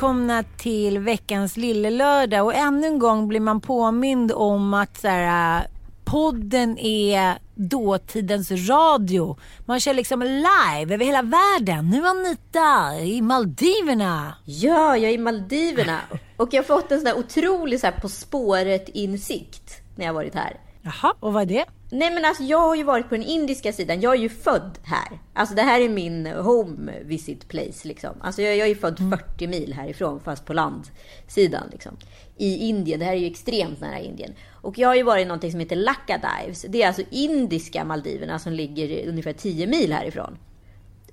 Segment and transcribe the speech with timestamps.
[0.00, 5.58] Välkomna till veckans lillelördag och ännu en gång blir man påmind om att så här,
[5.58, 5.66] äh,
[6.04, 9.36] podden är dåtidens radio.
[9.66, 11.90] Man kör liksom live över hela världen.
[11.90, 14.34] Nu Anita i Maldiverna.
[14.44, 16.00] Ja, jag är i Maldiverna
[16.36, 20.14] och jag har fått en sån där otrolig så här På spåret-insikt när jag har
[20.14, 20.69] varit här.
[20.82, 21.64] Jaha, och vad är det?
[21.90, 24.00] Nej men alltså jag har ju varit på den indiska sidan.
[24.00, 25.18] Jag är ju född här.
[25.32, 28.10] Alltså det här är min home visit place liksom.
[28.20, 31.96] Alltså jag, jag är ju född 40 mil härifrån fast på landsidan liksom.
[32.36, 32.98] I Indien.
[32.98, 34.32] Det här är ju extremt nära Indien.
[34.50, 36.66] Och jag har ju varit i någonting som heter Lakkadives.
[36.68, 40.38] Det är alltså indiska Maldiverna som ligger ungefär 10 mil härifrån.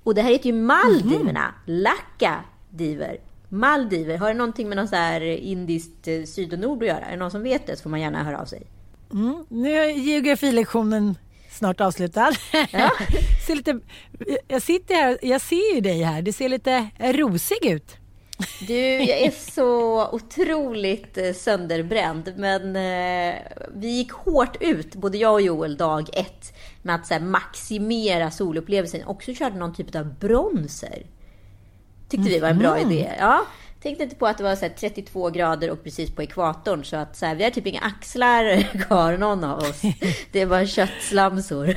[0.02, 1.54] Och det här heter ju Maldiverna.
[1.66, 3.18] Lakkadiver.
[3.48, 4.16] Maldiver.
[4.16, 7.00] Har det någonting med någon så här indiskt eh, syd och nord att göra?
[7.00, 8.62] Är det någon som vet det så får man gärna höra av sig.
[9.12, 11.18] Mm, nu är geografilektionen
[11.50, 12.32] snart avslutad.
[13.46, 13.80] ser lite,
[14.48, 16.22] jag sitter här, jag ser ju dig här.
[16.22, 17.96] Du ser lite rosig ut.
[18.66, 22.32] Du, jag är så otroligt eh, sönderbränd.
[22.36, 23.34] Men eh,
[23.74, 28.30] vi gick hårt ut, både jag och Joel, dag ett med att så här, maximera
[28.30, 29.04] solupplevelsen.
[29.04, 31.06] Och så körde någon typ av bronzer.
[32.08, 33.10] Tyckte vi var en bra idé.
[33.18, 33.46] Ja,
[33.82, 36.84] tänkte inte på att det var så här, 32 grader och precis på ekvatorn.
[36.84, 39.82] Så att så här, vi har typ inga axlar kvar, någon av oss.
[40.32, 41.66] Det är bara köttslamsor.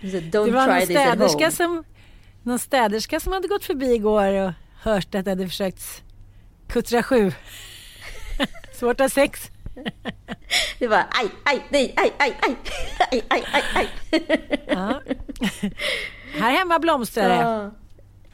[0.00, 1.84] så, don't Det var någon städerska, som,
[2.42, 6.02] någon städerska som hade gått förbi igår och hört att det hade försökt
[6.68, 7.32] kuttra sju.
[8.72, 9.50] Svårt att ha sex.
[10.78, 12.56] Det var aj, aj, nej, aj, aj, aj,
[13.10, 13.88] aj, aj, aj, aj.
[14.66, 15.00] Ja.
[16.34, 17.34] Här hemma blomstrar det.
[17.34, 17.70] Ja,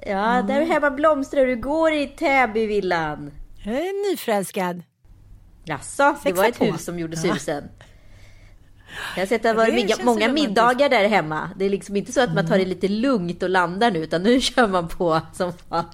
[0.06, 1.56] ja där hemma blomstrar du.
[1.56, 3.30] går i Täbyvillan.
[3.64, 4.82] Jag är nyförälskad.
[5.64, 6.64] Jaså, det var ett på.
[6.64, 7.64] hus som gjorde susen.
[9.16, 11.50] Jag har sett att det Ja, har varit det många, middagar där hemma.
[11.56, 14.22] Det är liksom inte så att man tar det lite lugnt och landar nu, utan
[14.22, 15.84] nu kör man på som fan.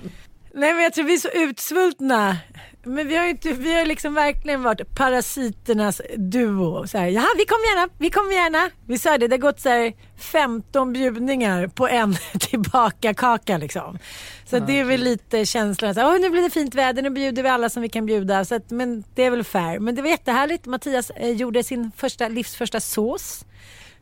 [0.58, 2.36] Nej men jag tror vi är så utsvultna.
[2.84, 6.86] Men vi har ju inte, vi har liksom verkligen varit parasiternas duo.
[6.86, 8.70] Så här, ja, vi kommer gärna, vi kommer gärna.
[8.86, 13.98] Vi sa det, det har gått så här 15 bjudningar på en tillbaka kaka liksom.
[14.44, 17.10] Så det är väl lite känslan, så här, Oj, nu blir det fint väder, nu
[17.10, 18.44] bjuder vi alla som vi kan bjuda.
[18.44, 19.78] Så att, men det är väl fair.
[19.78, 20.66] Men det var jättehärligt.
[20.66, 23.44] Mattias eh, gjorde sin första, livs första sås.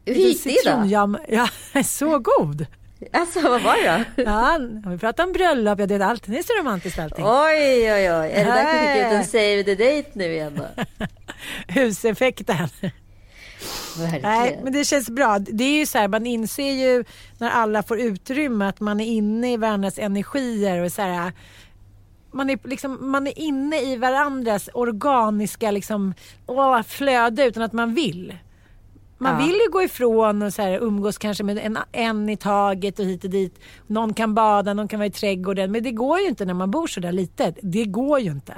[0.04, 0.70] Hur gick det då?
[1.28, 1.48] Ja,
[1.84, 2.66] så god.
[3.12, 4.22] Alltså, vad var det då?
[4.30, 7.24] Ja, vi pratade om bröllop, ja, det är alltid det är så romantiskt allting.
[7.24, 8.30] Oj, oj, oj.
[8.32, 10.84] Är det dags att skicka ut en save the date nu igen då?
[11.80, 12.68] Huseffekten.
[13.98, 14.22] Verkligen.
[14.22, 15.38] Nej, men det känns bra.
[15.38, 17.04] Det är ju så här, man inser ju
[17.38, 21.32] när alla får utrymme att man är inne i varandras energier och så här,
[22.32, 26.14] man är, liksom, man är inne i varandras organiska liksom,
[26.46, 28.34] åh, flöde utan att man vill.
[29.18, 29.46] Man Ja.
[29.46, 33.04] vill ju gå ifrån och så här, umgås kanske med en, en i taget och
[33.04, 33.60] hit och dit.
[33.86, 35.72] Någon kan bada, någon kan vara i trädgården.
[35.72, 37.58] Men det går ju inte när man bor så där litet.
[37.62, 38.54] Det går ju inte.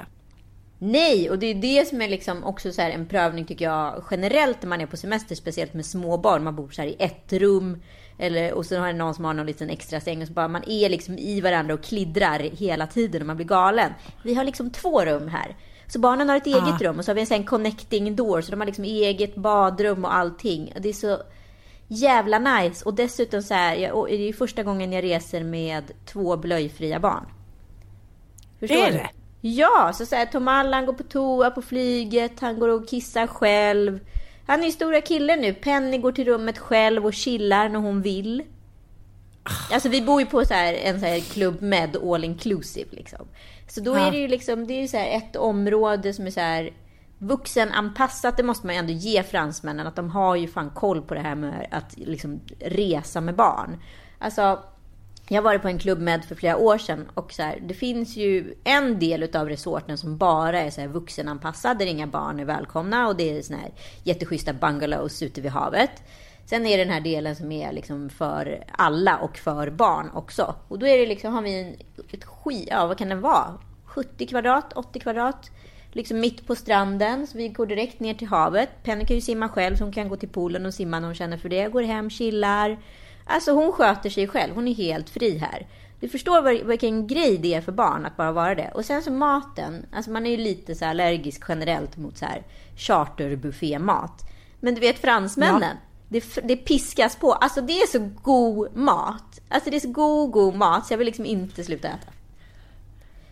[0.81, 4.03] Nej, och det är det som är liksom också så här en prövning tycker jag
[4.11, 6.43] generellt när man är på semester, speciellt med små barn.
[6.43, 7.77] Man bor så i ett rum
[8.17, 10.47] eller, och så har det någon som har någon liten extra säng och så bara
[10.47, 13.91] man är liksom i varandra och kliddrar hela tiden och man blir galen.
[14.23, 15.55] Vi har liksom två rum här.
[15.89, 18.51] Så barnen har ett eget rum och så har vi en sån connecting door så
[18.51, 20.73] de har liksom eget badrum och allting.
[20.79, 21.17] Det är så
[21.87, 22.85] jävla nice.
[22.85, 27.25] Och dessutom så här, jag, det är första gången jag reser med två blöjfria barn.
[28.59, 28.97] Förstår Är du?
[28.97, 29.09] det?
[29.41, 33.27] Ja, så, så här, Tom Allan går på toa på flyget, han går och kissar
[33.27, 33.99] själv.
[34.47, 35.53] Han är ju stora killen nu.
[35.53, 38.43] Penny går till rummet själv och chillar när hon vill.
[39.71, 43.27] Alltså vi bor ju på så här, en så här klubb med all inclusive liksom.
[43.71, 44.07] Så då Ja.
[44.07, 46.73] är det ju liksom, det är ju så ett område som är så här
[47.17, 48.37] vuxenanpassat.
[48.37, 49.87] Det måste man ju ändå ge fransmännen.
[49.87, 53.77] Att de har ju fan koll på det här med att liksom resa med barn.
[54.19, 54.59] Alltså,
[55.27, 58.17] jag var på en klubb med för flera år sedan och så här, det finns
[58.17, 62.45] ju en del utav resorten som bara är så här vuxenanpassad där inga barn är
[62.45, 63.71] välkomna och det är såna här
[64.03, 65.91] jätteschyssta bungalows ute vid havet.
[66.49, 70.55] Sen är det den här delen som är liksom för alla och för barn också.
[70.67, 71.75] Och då är det liksom, har vi en,
[72.11, 73.57] ett skit, ja vad kan det vara?
[73.85, 75.51] 70 kvadrat, 80 kvadrat.
[75.91, 78.69] Liksom mitt på stranden, så vi går direkt ner till havet.
[78.83, 81.15] Penny kan ju simma själv, så hon kan gå till poolen och simma när hon
[81.15, 81.67] känner för det.
[81.67, 82.79] Går hem, chillar.
[83.25, 85.67] Alltså hon sköter sig själv, hon är helt fri här.
[85.99, 88.71] Du förstår vilken grej det är för barn att bara vara det.
[88.73, 92.43] Och sen så maten, alltså man är ju lite så allergisk generellt mot så här
[92.77, 94.25] charterbuffémat.
[94.59, 95.77] Men du vet fransmännen,
[96.09, 97.33] det, det piskas på.
[97.33, 99.39] Alltså det är så god mat.
[99.49, 102.11] Alltså det är så god, god mat så jag vill liksom inte sluta äta.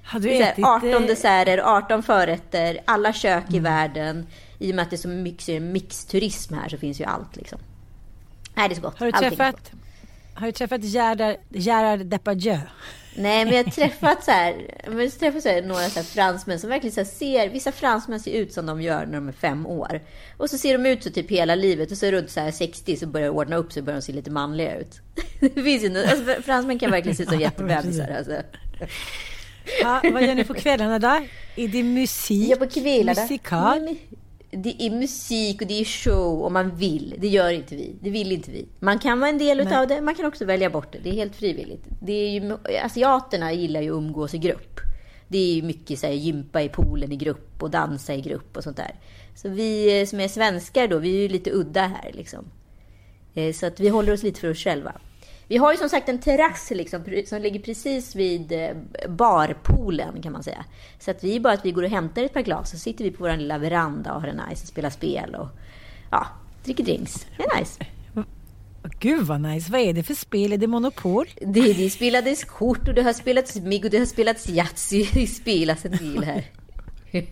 [0.04, 0.66] Har du Det är ätit...
[0.66, 4.28] så här 18 eh, desserter, 18 förrätter, alla kök i världen.
[4.60, 7.60] I och med att det är så mycket mixturism här så finns ju allt liksom.
[8.54, 9.00] Nej, det är så gott.
[9.00, 9.72] Har du Allting träffat, gott.
[10.34, 12.60] har du träffat Gerard, Gerard Depardieu?
[13.18, 14.56] Nej, men jag har träffat så här,
[14.88, 18.20] men jag träffat så här, några så här fransmän som verkligen så ser, vissa fransmän
[18.20, 20.02] ser ut som de gör när de är fem år.
[20.38, 22.98] Och så ser de ut så typ hela livet och så runt så här 60
[22.98, 25.02] så börjar det ordna upp sig och börjar de se lite manliga ut.
[25.40, 28.42] Det finns ju, alltså, fransmän kan verkligen se ut som jättebebisar alltså.
[29.82, 31.26] Ja, vad gör ni på kvällarna då?
[31.56, 32.50] Är det musik?
[32.50, 33.22] Ja, på kvällarna.
[33.22, 33.84] Musikal?
[33.84, 33.98] Nej,
[34.52, 37.16] Det är musik och det är show om man vill.
[37.18, 37.96] Det gör inte vi.
[38.02, 38.66] Det vill inte vi.
[38.80, 39.68] Man kan vara en del Nej.
[39.68, 41.00] utav det, man kan också välja bort det.
[41.00, 41.84] Det är helt frivilligt.
[42.02, 44.80] Det är ju, asiaterna gillar ju att umgås i grupp.
[45.28, 48.58] Det är ju mycket så här, gympa i poolen i grupp och dansa i grupp
[48.58, 48.96] och sånt där.
[49.36, 52.46] Så vi eh, som är svenskar då, vi är ju lite udda här liksom.
[53.34, 54.94] Eh, Så att vi håller oss lite för oss själva.
[55.48, 58.70] Vi har ju som sagt en terrass liksom, som ligger precis vid eh,
[59.08, 60.66] barpoolen kan man säga.
[61.00, 63.12] Så att vi bara att vi går och hämtar ett par glas så sitter vi
[63.12, 65.48] på vår lilla veranda och har det nice och spelar spel och
[66.12, 66.28] ja,
[66.64, 67.28] dricker drinks.
[67.38, 67.86] Det är nice.
[69.00, 69.72] Gud vad nice.
[69.72, 70.54] Vad är det för spel?
[70.54, 71.28] Är det Monopol?
[71.42, 75.06] Det, det spelades kort och det har spelats mig och det har spelats Yatzy.
[75.14, 76.46] Det spelas en del här.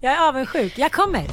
[0.00, 0.78] Jag är avundsjuk.
[0.78, 1.26] Jag kommer.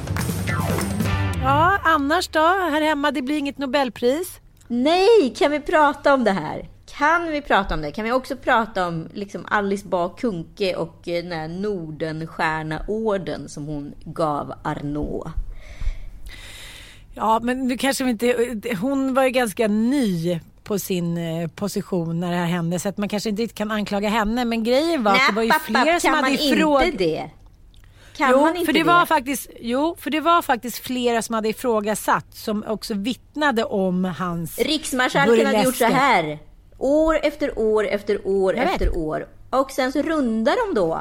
[1.42, 2.40] Ja, annars då?
[2.40, 4.40] Här hemma, det blir inget Nobelpris.
[4.72, 6.68] Nej, kan vi prata om det här?
[6.98, 7.92] Kan vi prata om det?
[7.92, 13.66] Kan vi också prata om liksom Alice Bah Kuhnke och eh, den här Nordenstjärnaorden som
[13.66, 15.32] hon gav Arnaud?
[17.14, 18.56] Ja, men nu kanske vi inte...
[18.80, 22.98] Hon var ju ganska ny på sin eh, position när det här hände så att
[22.98, 24.44] man kanske inte kan anklaga henne.
[24.44, 26.82] Men grejen var att det var ju papp, papp, fler som kan hade man ifråg...
[26.82, 27.30] inte det?
[28.20, 31.34] Kan jo, man inte för det, var faktiskt, jo, för det var faktiskt flera som
[31.34, 34.58] hade ifrågasatt som också vittnade om hans...
[34.58, 36.38] Riksmarskalken hade gjort så här.
[36.78, 38.72] År efter år efter år Jag vet.
[38.72, 39.28] efter år.
[39.50, 41.00] Och sen så rundar de då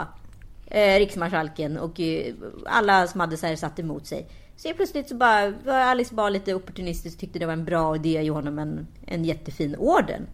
[0.67, 2.33] eh, riksmarskalken och eh,
[2.65, 4.27] alla som hade så här satt emot sig.
[4.57, 7.95] Så plötsligt så bara var Alice bara lite opportunistisk och tyckte det var en bra
[7.95, 10.27] idé att ge honom en, en jättefin orden.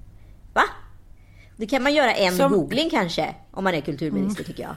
[0.54, 0.64] Va?
[1.58, 4.76] Det kan man göra en Som- googling kanske, om man är kulturminister tycker jag.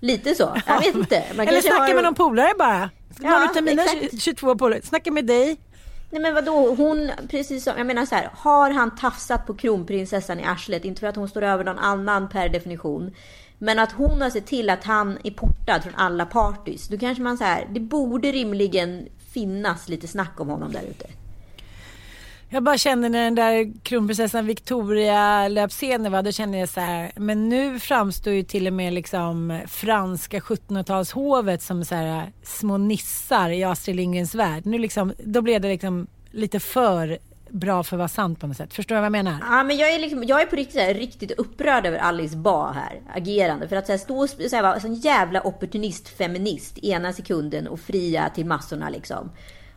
[0.00, 0.56] Lite så.
[0.66, 1.24] Jag vet inte.
[1.36, 2.90] Man Eller snacka har- med någon polare bara.
[3.20, 4.22] Ja, någon av mina exakt.
[4.22, 4.80] 22 polare.
[4.82, 5.56] Snacka med dig.
[6.10, 10.40] Nej men vadå, hon, precis som, jag menar så här, har han tafsat på kronprinsessan
[10.40, 13.14] i arslet, inte för att hon står över någon annan per definition,
[13.58, 17.22] men att hon har sett till att han är portad från alla partys, då kanske
[17.22, 21.06] man så här, det borde rimligen finnas lite snack om honom där ute.
[22.50, 27.48] Jag bara kände när den där kronprinsessan Victoria-löpscenen var, då kände jag så här, men
[27.48, 33.64] nu framstår ju till och med liksom franska 1700-talshovet som så här små nissar i
[33.64, 34.66] Astrid Lindgrens värld.
[34.66, 37.18] Nu liksom, då blev det liksom lite för
[37.50, 38.74] bra för att vara sant på något sätt.
[38.74, 39.38] Förstår du vad jag menar?
[39.40, 42.72] Ja men jag är, liksom, jag är på riktigt, här, riktigt upprörd över Alice Bah
[42.72, 43.68] här, agerande.
[43.68, 47.68] För att så här, stå och så här, vara sån jävla opportunist, feminist ena sekunden
[47.68, 49.30] och fria till massorna liksom.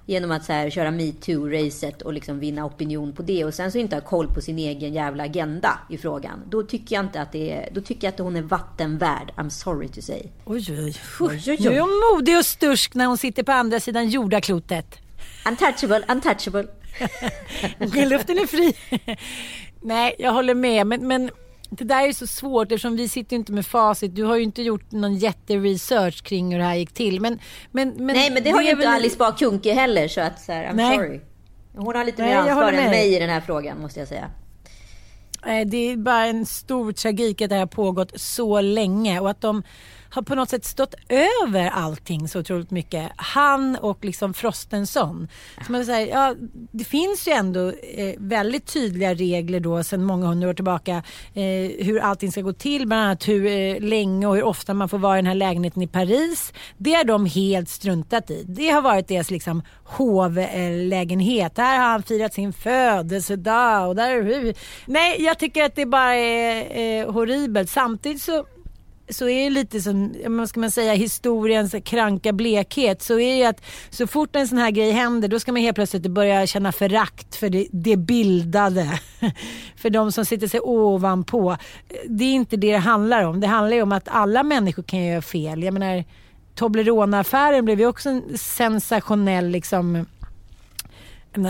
[0.06, 3.78] Genom att så här, köra metoo-racet och liksom vinna opinion på det och sen så
[3.78, 6.44] inte ha koll på sin egen jävla agenda i frågan.
[6.50, 9.32] Då tycker jag inte att det är, då tycker jag att hon är vattenvärd.
[9.36, 10.24] I'm sorry to say.
[10.46, 11.42] Oj, oj, oj.
[11.48, 14.98] Oj, Nu är hon modig och stursk när hon sitter på andra sidan jordaklotet.
[15.48, 16.68] Untouchable, untouchable.
[18.10, 18.76] Luften är fri.
[19.82, 20.88] Nej, jag håller med.
[20.88, 21.30] Men, men
[21.74, 24.16] det där är så svårt eftersom vi sitter ju inte med facit.
[24.16, 27.22] Du har ju inte gjort någon jätteresearch kring hur det här gick till.
[27.22, 27.40] Men,
[27.72, 30.42] men, men Nej men det har ju inte väl- Alice Bah Kuhnke heller så att
[30.42, 30.96] så här, I'm Nej.
[30.98, 31.20] sorry.
[31.76, 34.32] Hon har lite Nej, mer ansvar än mig i den här frågan, måste jag säga.
[35.66, 39.42] Det är bara en stor tragik att det här har pågått så länge och att
[39.42, 39.64] de
[40.12, 40.96] har på något sätt stått
[41.44, 43.12] över allting så otroligt mycket.
[43.16, 45.28] Han och liksom Frostenson.
[45.66, 46.36] Så man säger, ja,
[46.72, 51.04] det finns ju ändå eh, väldigt tydliga regler då sedan många hundra år tillbaka
[51.34, 52.88] eh, hur allting ska gå till.
[52.88, 55.82] Bland annat hur eh, länge och hur ofta man får vara i den här lägenheten
[55.82, 56.54] i Paris.
[56.78, 58.44] Det har de helt struntat i.
[58.48, 61.56] Det har varit deras liksom hovlägenhet.
[61.56, 64.56] Där har han firat sin födelsedag och där...
[64.86, 67.70] Nej, jag tycker att det bara är eh, horribelt.
[67.70, 68.46] Samtidigt så
[69.12, 73.02] så är det lite som, vad ska man säga, historiens kranka blekhet.
[73.02, 75.62] Så är det ju att så fort en sån här grej händer då ska man
[75.62, 79.00] helt plötsligt börja känna förakt för det, det bildade.
[79.76, 81.58] för de som sitter sig ovanpå.
[82.08, 83.40] Det är inte det det handlar om.
[83.40, 85.64] Det handlar ju om att alla människor kan göra fel.
[85.64, 86.04] Jag menar,
[86.56, 90.06] Toblerone-affären blev ju också en sensationell liksom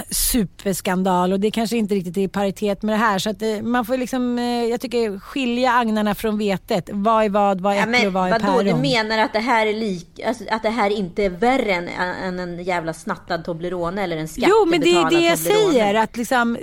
[0.10, 3.20] superskandal och det kanske inte riktigt är i paritet med det här.
[3.20, 6.90] Så att eh, man får liksom, eh, jag tycker skilja agnarna från vetet.
[6.94, 8.82] Vad är vad, vad är äpple och vad är vadå, du päron?
[8.82, 11.88] menar att det här är lik, alltså, att det här inte är värre än,
[12.24, 15.74] än en jävla snattad Toblerone eller en Jo men det är skattebetalad det jag Toblerone?
[15.74, 15.96] säger.
[15.96, 16.58] Att liksom,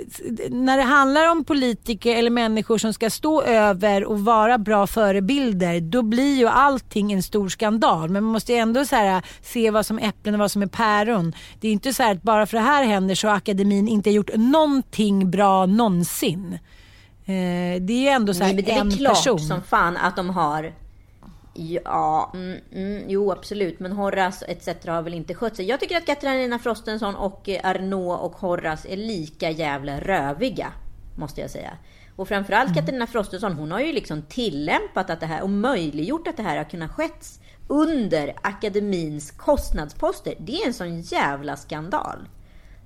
[0.49, 5.79] när det handlar om politiker eller människor som ska stå över och vara bra förebilder.
[5.81, 8.09] Då blir ju allting en stor skandal.
[8.09, 10.61] Men man måste ju ändå så här, se vad som är äpplen och vad som
[10.61, 11.33] är päron.
[11.59, 14.09] Det är inte så här att bara för det här händer så har akademin inte
[14.09, 16.59] gjort någonting bra någonsin.
[17.25, 19.39] Eh, det är ändå så här Nej, det är en väl klart person.
[19.39, 20.73] som fan att de har
[21.53, 23.79] Ja, mm, mm, jo absolut.
[23.79, 24.67] Men Horace etc.
[24.87, 25.65] har väl inte skött sig.
[25.65, 30.71] Jag tycker att Katarina Frostenson och eh, Arnaud och Horace är lika jävla röviga.
[31.15, 31.71] Måste jag säga.
[32.15, 36.37] Och framförallt Katarina Frostenson, hon har ju liksom tillämpat att det här och möjliggjort att
[36.37, 40.33] det här har kunnat skett under akademins kostnadsposter.
[40.39, 42.27] Det är en sån jävla skandal.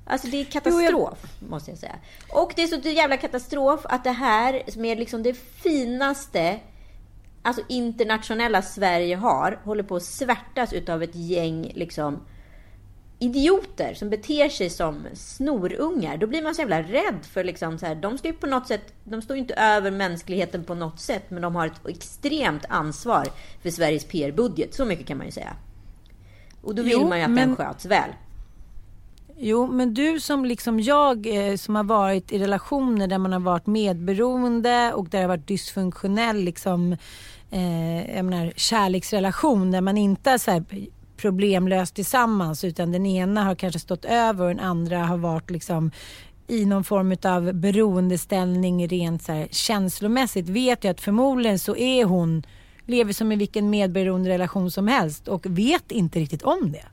[0.05, 1.95] Alltså det är katastrof, måste jag säga.
[2.33, 6.59] Och det är så jävla katastrof att det här som är liksom det finaste
[7.41, 12.19] alltså internationella Sverige har, håller på att svärtas utav ett gäng liksom
[13.19, 16.17] idioter som beter sig som snorungar.
[16.17, 18.67] Då blir man så jävla rädd för liksom så här, de ska ju på något
[18.67, 22.65] sätt, de står ju inte över mänskligheten på något sätt, men de har ett extremt
[22.69, 23.27] ansvar
[23.61, 24.73] för Sveriges PR-budget.
[24.75, 25.55] Så mycket kan man ju säga.
[26.61, 28.09] Och då vill Jo, man ju att men- den sköts väl.
[29.37, 33.39] Jo, men du som liksom jag eh, som har varit i relationer där man har
[33.39, 36.97] varit medberoende och där det har varit dysfunktionell liksom,
[37.51, 40.63] eh, jag menar, kärleksrelation där man inte är så här
[41.17, 45.91] problemlöst tillsammans utan den ena har kanske stått över och den andra har varit liksom
[46.47, 52.05] i någon form av beroendeställning rent så här, känslomässigt vet jag att förmodligen så är
[52.05, 52.43] hon
[52.85, 56.85] lever som i vilken medberoende relation som helst och vet inte riktigt om det.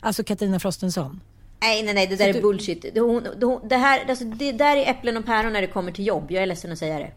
[0.00, 1.20] Alltså Katarina Frostenson.
[1.62, 2.94] Nej, nej, nej, det där är bullshit.
[2.94, 5.92] Det, hon, det, det, här, alltså, det där är äpplen och päron när det kommer
[5.92, 6.30] till jobb.
[6.30, 7.12] Jag är ledsen att säga det.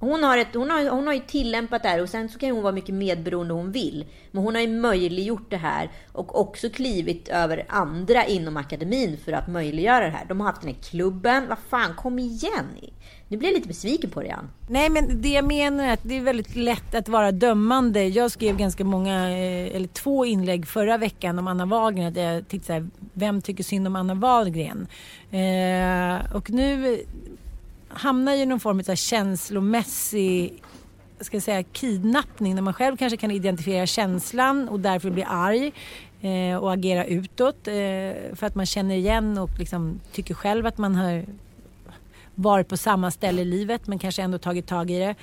[0.00, 2.50] Hon har, ett, hon, har, hon har ju tillämpat det här och sen så kan
[2.50, 4.06] hon vara mycket medberoende hon vill.
[4.30, 9.32] Men hon har ju möjliggjort det här och också klivit över andra inom akademin för
[9.32, 10.24] att möjliggöra det här.
[10.24, 11.48] De har haft den här klubben.
[11.48, 12.66] Vad fan, kom igen!
[13.28, 14.48] Nu blir jag lite besviken på dig Ann.
[14.68, 18.04] Nej men det jag menar är att det är väldigt lätt att vara dömande.
[18.08, 22.14] Jag skrev ganska många, eh, eller två inlägg förra veckan om Anna Wahlgren.
[22.14, 24.86] Där jag tyckte så här, vem tycker synd om Anna Wahlgren?
[25.30, 27.00] Eh, och nu
[27.88, 30.62] hamnar ju i någon form av känslomässig
[31.20, 35.72] ska jag säga, kidnappning när man själv kanske kan identifiera känslan och därför blir arg
[36.20, 37.74] eh, och agera utåt eh,
[38.34, 41.24] för att man känner igen och liksom tycker själv att man har
[42.38, 45.14] varit på samma ställe i livet men kanske ändå tagit tag i det.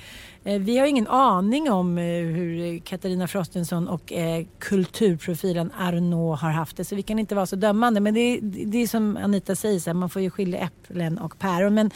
[0.44, 6.50] Eh, vi har ingen aning om eh, hur Katarina Frostenson och eh, kulturprofilen Arnaud har
[6.50, 8.00] haft det så vi kan inte vara så dömande.
[8.00, 11.74] Men det är, det är som Anita säger, man får ju skilja äpplen och päron.
[11.74, 11.90] Men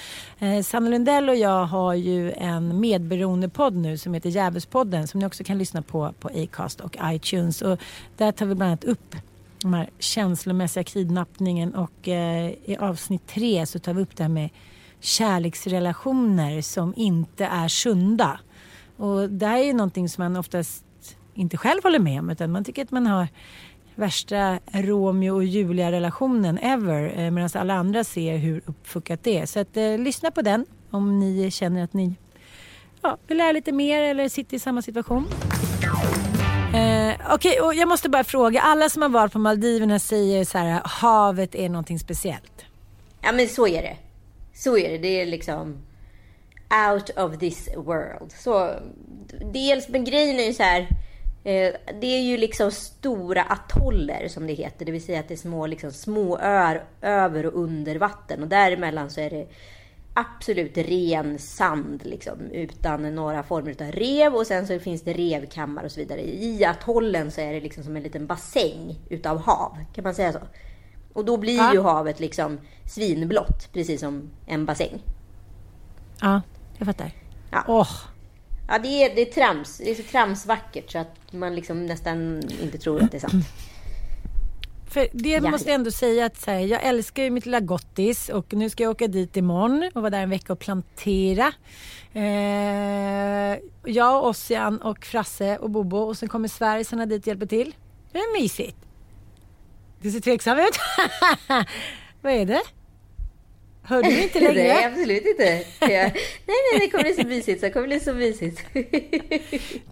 [0.65, 5.45] Sanna Lundell och jag har ju en medberoendepodd nu som heter Djävulspodden som ni också
[5.45, 7.63] kan lyssna på på Acast och iTunes.
[7.63, 7.79] Och
[8.17, 9.17] där tar vi bland annat upp
[9.63, 14.29] de här känslomässiga kidnappningen och eh, i avsnitt tre så tar vi upp det här
[14.29, 14.51] med
[15.01, 18.41] kärleksrelationer som inte är sunda.
[18.97, 20.85] Och det här är ju någonting som man oftast
[21.35, 23.29] inte själv håller med om utan man tycker att man har
[23.95, 29.47] värsta Romeo och Julia relationen ever eh, medan alla andra ser hur uppfuckat det är.
[29.47, 32.15] Så att, eh, lyssna på den om ni känner att ni
[33.03, 35.27] ja, vill lära lite mer eller sitter i samma situation.
[36.75, 38.61] Eh, Okej, och jag måste bara fråga.
[38.61, 42.65] Alla som har varit på Maldiverna säger så här, havet är någonting speciellt.
[43.21, 43.97] Ja, men så är det.
[44.61, 44.99] Så är det.
[44.99, 45.79] Det är liksom
[46.91, 48.33] out of this world.
[48.33, 48.75] Så
[49.53, 50.81] dels, men grejen är ju så här.
[51.45, 54.87] Eh, det är ju liksom stora atoller som det heter.
[54.87, 58.43] Det vill säga att det är små, liksom, små öar över och under vatten.
[58.43, 59.49] Och däremellan så är det
[60.15, 65.85] absolut ren sand liksom, utan några former av rev och sen så finns det revkammar
[65.85, 66.21] och så vidare.
[66.21, 70.33] I atollen så är det liksom som en liten bassäng utav hav, kan man säga
[70.33, 70.41] så?
[71.13, 71.73] Och då blir Ja.
[71.75, 75.03] ju havet liksom svinblått, precis som en bassäng.
[76.21, 76.43] Ja,
[76.79, 77.11] jag fattar.
[77.51, 77.65] Ja.
[77.69, 77.89] Åh,
[78.73, 79.79] Ja, det är, det är trams.
[79.79, 83.45] Det är så tramsvackert så att man liksom nästan inte tror att det är sant.
[84.91, 85.51] För det Ja.
[85.51, 88.83] måste jag ändå säga att här, jag älskar ju mitt lilla gottis och nu ska
[88.83, 91.53] jag åka dit imorgon och vara där en vecka och plantera.
[92.13, 97.75] Eh, jag, Ossian och Frasse och Bobo och sen kommer Sverigesarna dit och hjälper till.
[98.13, 98.77] Det är mysigt.
[100.03, 100.79] Du ser tveksam ut.
[102.23, 102.63] Vad är det?
[103.83, 104.75] Hör du inte längre?
[104.75, 105.65] Nej, absolut inte.
[105.87, 107.61] Nej, nej, det kommer bli så mysigt.
[107.61, 108.61] Det kommer bli så mysigt.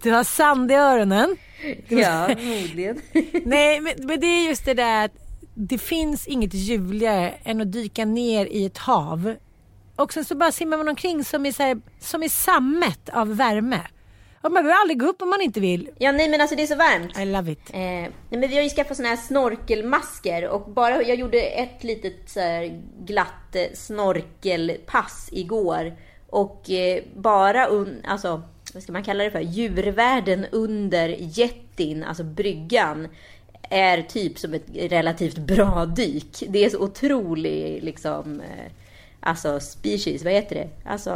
[0.01, 1.37] Du har sand i öronen.
[1.87, 3.01] ja, förmodligen.
[3.45, 5.11] Nej, men, men det är just det där att
[5.53, 9.35] det finns inget ljuvligare än att dyka ner i ett hav.
[9.95, 13.35] Och sen så bara simmar man omkring som i, så här, som i sammet av
[13.37, 13.81] värme.
[14.41, 15.89] Man behöver aldrig gå upp om man inte vill.
[15.97, 17.19] Ja, nej, men alltså det är så varmt.
[17.19, 17.69] I love it.
[17.73, 21.83] Eh, nej, men vi har ju skaffat såna här snorkelmasker och bara jag gjorde ett
[21.83, 25.95] litet så här glatt eh, snorkelpass igår
[26.29, 28.41] och eh, bara un, alltså
[28.73, 29.39] vad ska man kalla det för?
[29.39, 33.07] Djurvärlden under jettin, alltså bryggan
[33.69, 36.43] är typ som ett relativt bra dyk.
[36.47, 38.71] Det är så otrolig liksom eh,
[39.21, 40.69] Alltså species, vad heter det?
[40.89, 41.11] Alltså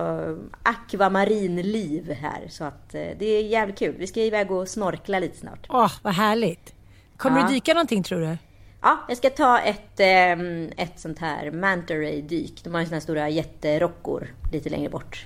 [0.63, 2.47] akvamarinliv här.
[2.49, 3.95] Så att eh, det är jävligt kul.
[3.99, 5.65] Vi ska iväg och snorkla lite snart.
[5.69, 6.73] Åh, vad härligt.
[7.17, 7.47] Kommer Ja.
[7.47, 8.37] du dyka någonting tror du?
[8.81, 12.63] Ja, jag ska ta ett, ehm, ett sånt här manta ray dyk.
[12.63, 15.25] De har ju såna här stora jätterockor lite längre bort.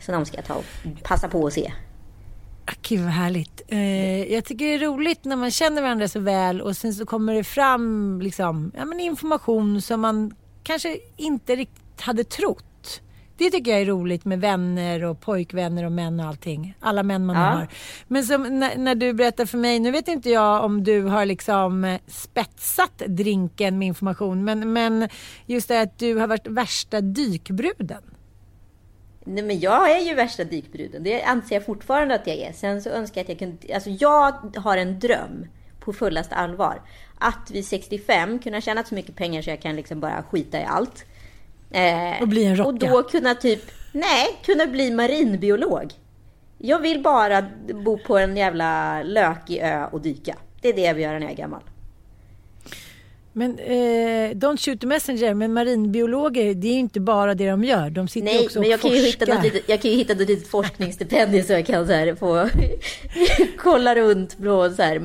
[0.00, 0.64] Så de ska jag ta och
[1.02, 1.72] passa på att se.
[2.66, 3.62] Ah, Gud vad härligt.
[3.68, 7.06] Eh, jag tycker det är roligt när man känner varandra så väl och sen så
[7.06, 13.00] kommer det fram liksom, ja, men information som man kanske inte riktigt hade trott.
[13.36, 16.74] Det tycker jag är roligt med vänner och pojkvänner och män och allting.
[16.80, 17.42] Alla män man Ja.
[17.42, 17.68] har.
[18.08, 21.24] Men som när, när du berättar för mig, nu vet inte jag om du har
[21.26, 25.08] liksom eh, spetsat drinken med information, men, men
[25.46, 28.02] just det att du har varit värsta dykbruden.
[29.24, 31.02] Nej, men jag är ju värsta dykbruden.
[31.02, 32.52] Det anser jag fortfarande att jag är.
[32.52, 33.74] Sen så önskar jag att jag kunde...
[33.74, 35.46] Alltså jag har en dröm
[35.80, 36.80] på fullaste allvar.
[37.18, 40.64] Att vid 65 kunna tjäna så mycket pengar så jag kan liksom bara skita i
[40.64, 41.04] allt.
[41.72, 42.70] Eh, Och bli en rocka.
[42.70, 43.70] Och då kunna typ...
[43.92, 45.92] Nej, kunna bli marinbiolog.
[46.58, 47.44] Jag vill bara
[47.84, 50.36] bo på en jävla lökig ö och dyka.
[50.60, 51.60] Det är det jag vill göra när jag är gammal.
[53.34, 57.64] Men eh, don't shoot the messenger, men marinbiologer det är ju inte bara det de
[57.64, 57.90] gör.
[57.90, 59.34] De sitter Nej, också men och jag kan, ju hitta forskar.
[59.34, 62.48] något litet, jag kan ju hitta något litet forskningsstipendium så jag kan så här få
[63.58, 64.98] kolla runt på så här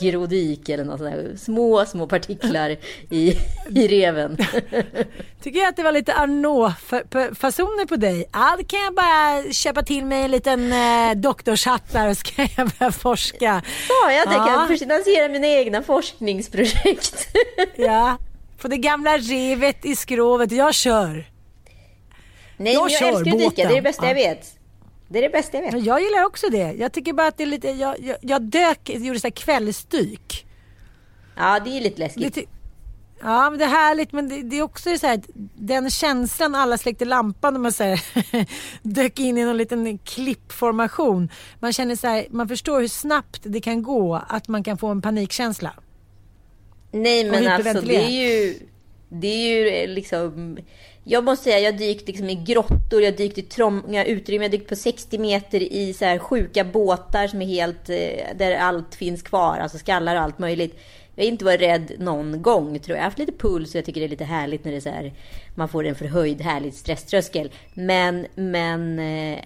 [0.00, 1.40] makrodyk eller något sånt.
[1.40, 2.76] Små, små partiklar
[3.10, 3.38] i,
[3.70, 4.36] i reven.
[5.42, 8.24] Tycker jag att det var lite Arnault-fasoner på dig?
[8.32, 12.22] Ja, då kan jag bara köpa till mig en liten eh, doktorshatt där och så
[12.22, 13.62] kan jag börja forska.
[13.88, 14.46] Ja, jag Ja.
[14.46, 17.26] kan finansiera mina egna forskningsprojekt.
[17.76, 18.16] Ja,
[18.60, 20.52] på det gamla revet i skrovet.
[20.52, 21.08] Jag kör.
[22.56, 23.52] Nej, Jag men jag kör älskar att dyka.
[23.54, 24.28] Det är det bästa jag Ja.
[24.28, 24.58] vet.
[25.12, 25.84] Det är det bästa jag vet.
[25.84, 26.72] Jag gillar också det.
[26.72, 27.68] Jag tycker bara att det är lite...
[27.68, 30.46] Jag, jag, jag dök, gjorde så här kvällsdyk.
[31.36, 32.34] Ja, det är lite Det läskigt.
[32.34, 32.46] ty-
[33.24, 36.54] Ja, men det är härligt men det, det är också så här att den känslan
[36.54, 38.00] alla släckte lampan och man så här,
[38.82, 41.30] dök in i någon liten klippformation.
[41.60, 44.86] Man känner så här, man förstår hur snabbt det kan gå att man kan få
[44.86, 45.72] en panikkänsla.
[46.92, 48.58] Nej men alltså det är ju...
[49.14, 50.58] Det är ju eh, liksom...
[51.04, 54.42] Jag måste säga, jag har dykt liksom i grottor, jag har dykt i trånga utrymmen,
[54.42, 57.90] jag har dykt på 60 meter i så här sjuka båtar som är helt...
[57.90, 60.78] Eh, där allt finns kvar, alltså skallar och allt möjligt.
[61.14, 62.96] Jag har inte varit rädd någon gång tror jag.
[62.96, 64.80] Jag har haft lite puls och jag tycker det är lite härligt när det är
[64.80, 65.12] så här,
[65.54, 67.50] man får en förhöjd härlig stresströskel.
[67.74, 69.38] Men, men eh,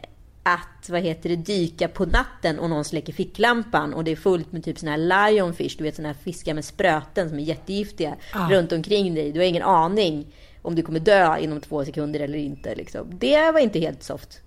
[0.47, 4.53] att vad heter det, dyka på natten och någon släcker ficklampan och det är fullt
[4.53, 4.99] med typ såna här
[5.33, 8.49] lionfish, du vet såna här fiskar med spröten som är jättegiftiga Ja.
[8.51, 9.33] runt omkring dig.
[9.33, 10.27] Du har ingen aning
[10.63, 12.75] om du kommer dö inom två sekunder eller inte.
[12.75, 13.19] Liksom.
[13.19, 14.41] Det var inte helt soft.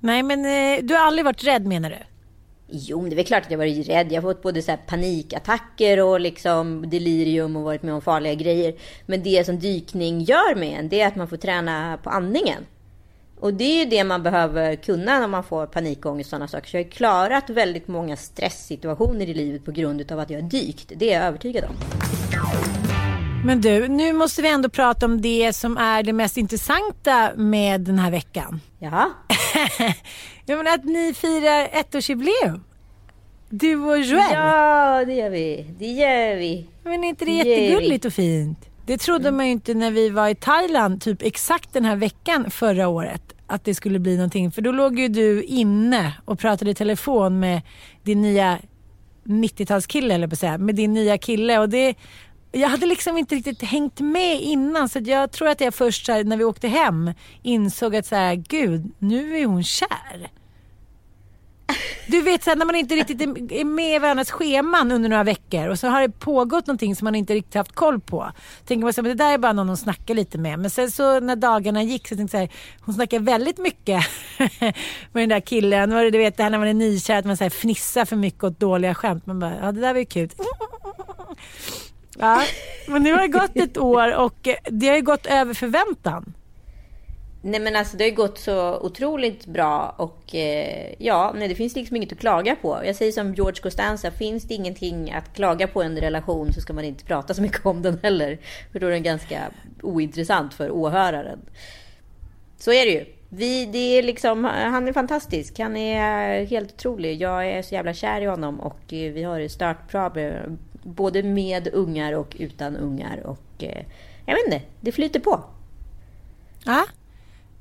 [0.00, 1.96] Nej men eh, du har aldrig varit rädd menar du?
[2.68, 4.12] Jo, men det är väl klart att jag varit rädd.
[4.12, 8.34] Jag har fått både så här panikattacker och liksom delirium och varit med om farliga
[8.34, 8.74] grejer.
[9.06, 12.66] Men det som dykning gör med en, det är att man får träna på andningen.
[13.44, 16.68] Och det är ju det man behöver kunna när man får panikångest och sådana saker.
[16.68, 20.48] Så jag har klarat väldigt många stresssituationer i livet på grund av att jag har
[20.48, 20.92] dykt.
[20.96, 21.74] Det är jag övertygad om.
[23.44, 27.80] Men du, nu måste vi ändå prata om det som är det mest intressanta med
[27.80, 28.60] den här veckan.
[28.78, 29.10] Jaha.
[30.46, 32.64] Jag menar att ni firar ettårsjubileum.
[33.48, 34.24] Du och Joel?
[34.32, 35.66] Ja, det gör vi.
[35.78, 36.66] Det gör vi.
[36.82, 38.58] Men är inte det jättegulligt och fint?
[38.86, 42.50] Det trodde man ju inte när vi var i Thailand, typ exakt den här veckan
[42.50, 43.33] förra året.
[43.54, 44.50] Att det skulle bli någonting.
[44.50, 47.62] För då låg ju du inne och pratade i telefon med
[48.02, 48.58] din nya
[49.24, 50.58] 90-talskille, eller på att säga.
[50.58, 51.58] Med din nya kille.
[51.58, 51.94] Och det,
[52.52, 54.88] jag hade liksom inte riktigt hängt med innan.
[54.88, 57.12] Så jag tror att jag först så här, när vi åkte hem
[57.42, 60.30] insåg att så här, gud, nu är hon kär.
[62.06, 65.68] Du vet sen när man inte riktigt är- med i varandras scheman under några veckor
[65.68, 68.30] och så har det pågått någonting som man inte riktigt haft koll på.
[68.66, 70.58] Tänker man så här, men det där är bara någon hon snackar lite med.
[70.58, 74.04] Men sen så när dagarna gick så tänkte jag så här, hon snackar väldigt mycket
[75.12, 75.92] med den där killen.
[75.92, 78.16] Och du vet det här när man är nykär att man så här fnissar för
[78.16, 79.26] mycket åt dåliga skämt.
[79.26, 80.30] Man bara, ja det där var ju kul.
[82.18, 82.42] Ja,
[82.88, 86.34] men nu har det gått ett år och det har ju gått över förväntan.
[87.46, 91.54] Nej men alltså det har ju gått så otroligt bra och eh, ja, nej, det
[91.54, 92.80] finns liksom inget att klaga på.
[92.84, 96.60] Jag säger som George Costanza, finns det ingenting att klaga på i en relation så
[96.60, 98.38] ska man inte prata så mycket om den heller.
[98.72, 99.40] För då är den ganska
[99.82, 101.38] ointressant för åhöraren.
[102.58, 103.04] Så är det ju.
[103.28, 105.58] Vi, det är liksom, han är fantastisk.
[105.58, 107.20] Han är helt otrolig.
[107.22, 110.58] Jag är så jävla kär i honom och eh, vi har det stört bra med-
[110.82, 113.20] både med ungar och utan ungar.
[113.26, 113.84] Och eh,
[114.26, 115.44] jag vet inte, det flyter på.
[116.66, 116.84] Ja,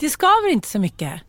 [0.03, 1.21] det skaver inte så mycket.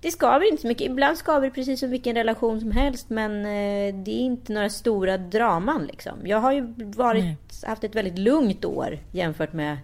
[0.00, 0.86] Det skaver inte så mycket.
[0.86, 3.10] Ibland skaver det precis som vilken relation som helst.
[3.10, 6.18] Men eh, det är inte några stora draman liksom.
[6.24, 9.78] Jag har ju varit, haft ett väldigt lugnt år jämfört med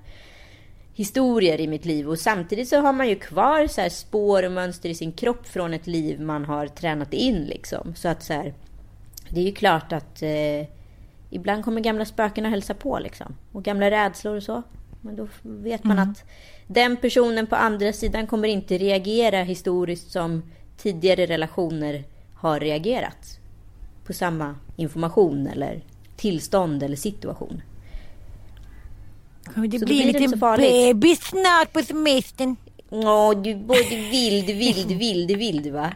[0.95, 2.09] historier i mitt liv.
[2.09, 5.47] Och samtidigt så har man ju kvar så här spår och mönster i sin kropp
[5.49, 7.95] från ett liv man har tränat in liksom.
[7.95, 8.55] Så att så här,
[9.29, 10.67] det är ju klart att eh,
[11.31, 13.37] ibland kommer gamla spöken att hälsa på liksom.
[13.53, 14.63] Och gamla rädslor och så.
[15.01, 16.25] Men då vet man att
[16.73, 20.43] den personen på andra sidan kommer inte reagera historiskt som
[20.77, 22.05] tidigare relationer
[22.35, 23.39] har reagerat.
[24.07, 25.85] På samma information eller
[26.17, 27.63] tillstånd eller situation.
[29.55, 32.57] Det blir det lite inte bebis snart på semestern?
[32.91, 35.93] Åh, du är både vild, vild, vild, vild va?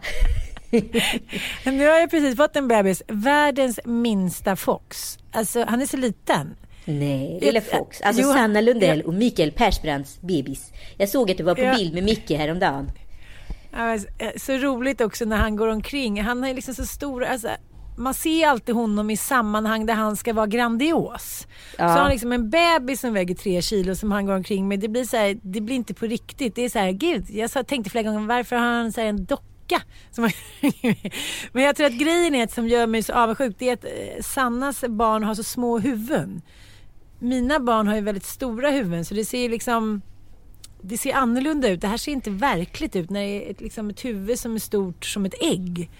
[1.64, 3.02] Nu har jag precis fått en bebis.
[3.08, 5.18] Världens minsta fox.
[5.32, 6.54] Alltså han är så liten.
[6.84, 8.00] Nej, lille Fox.
[8.00, 10.72] Alltså Jo, Sanna Lundell och Mikael Persbrandts bebis.
[10.96, 11.74] Jag såg att du var på Ja.
[11.76, 12.90] bild med Micke häromdagen.
[13.72, 16.22] Eh, Så roligt också när han går omkring.
[16.22, 17.24] Han är liksom så stor.
[17.24, 17.48] Alltså,
[17.98, 21.46] man ser alltid honom i sammanhang där han ska vara grandios.
[21.78, 21.88] Ja.
[21.88, 24.80] Så har han liksom en bebis som väger tre kilo som han går omkring med.
[24.80, 26.54] Det blir, så här, det blir inte på riktigt.
[26.54, 29.24] Det är så här, gud, jag tänkte flera gånger varför har han så här, en
[29.24, 29.82] docka?
[31.52, 33.84] Men jag tror att grejen är att som gör mig så avundsjuk det är att
[33.84, 36.42] eh, Sannas barn har så små huvuden.
[37.24, 40.02] Mina barn har ju väldigt stora huvuden så det ser ju liksom
[40.80, 41.80] det ser annorlunda ut.
[41.80, 44.58] Det här ser inte verkligt ut när det är ett, liksom ett huvud som är
[44.58, 45.90] stort som ett ägg.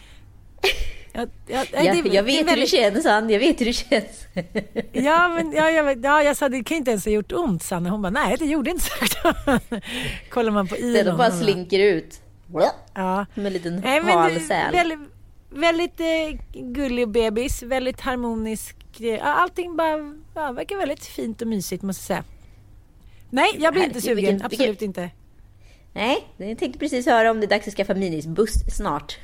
[1.12, 3.30] Jag, det- vet hur det känns, Ann.
[3.30, 4.26] Jag vet hur det känns.
[4.92, 7.90] Ja, men ja, jag, ja, jag sa det kan inte ens ha gjort ont Sanna.
[7.90, 9.24] Hon bara nej det gjorde inte så.
[10.30, 11.04] Kollar man på Elon.
[11.04, 12.20] de bara slinker ut.
[12.94, 13.26] Ja.
[13.34, 14.72] Som en liten Nej, men hal säl.
[14.72, 14.98] Väldigt,
[15.50, 18.76] väldigt eh, gullig bebis, väldigt harmonisk.
[19.22, 22.24] Allting bara ja, verkar väldigt fint och mysigt måste jag säga.
[23.30, 24.16] Nej, jag blir inte sugen.
[24.16, 25.10] vilken- Absolut vilken- inte.
[25.92, 29.18] Nej, jag tänkte precis höra om det är dags att skaffa minisbuss snart.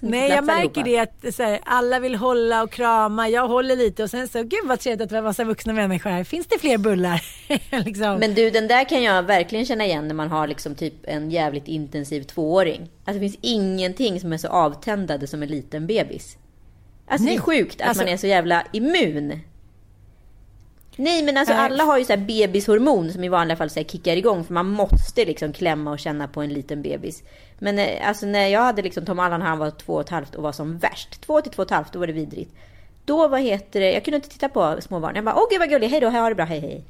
[0.00, 3.28] Nej, jag märker det att här, alla vill hålla och krama.
[3.28, 6.10] Jag håller lite och sen så, gud vad trevligt att vi har massa vuxna människor
[6.10, 6.24] här.
[6.24, 7.22] Finns det fler bullar?
[7.84, 8.16] liksom.
[8.18, 11.30] Men du, den där kan jag verkligen känna igen när man har liksom typ en
[11.30, 12.80] jävligt intensiv tvååring.
[12.80, 16.36] Alltså det finns ingenting som är så avtändande som en liten bebis.
[17.08, 19.40] Alltså det Nej, är sjukt att alltså- man är så jävla immun.
[20.98, 23.84] Nej men alltså alla har ju så här bebishormon som i vanliga fall så här
[23.86, 27.22] kickar igång för man måste liksom klämma och känna på en liten bebis.
[27.58, 30.34] Men eh, alltså när jag hade liksom Tom Allan han var två och ett halvt
[30.34, 31.20] och var som värst.
[31.20, 32.54] Två till två och ett halvt, då var det vidrigt.
[33.04, 35.14] Då vad heter det, jag kunde inte titta på små barn.
[35.14, 36.84] Jag bara åh gud vad gullig, hej då, ha det bra, hej hej.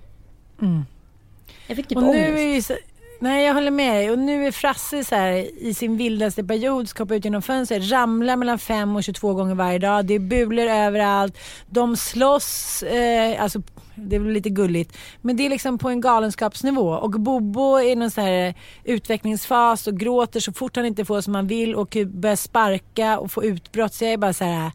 [1.67, 2.09] Jag fick typ Mm.
[2.09, 2.39] och nu ångest.
[2.39, 2.75] är ju så,
[3.21, 4.11] Nej, jag håller med dig.
[4.11, 7.91] Och nu är Frasse så här, i sin vildaste period, ska hoppa ut genom fönstret,
[7.91, 10.07] ramlar mellan 5 och 22 gånger varje dag.
[10.07, 11.39] Det är bulor överallt.
[11.67, 13.63] De slåss, eh, alltså
[13.95, 14.97] det är väl lite gulligt.
[15.23, 16.89] Men det är liksom på en galenskapsnivå.
[16.89, 21.21] Och Bobo är i någon så här utvecklingsfas och gråter så fort han inte får
[21.21, 23.95] som han vill och börjar sparka och få utbrott.
[23.95, 24.57] Så jag är bara så här...
[24.57, 24.71] Ah,